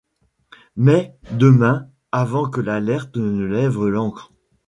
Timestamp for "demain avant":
1.29-2.49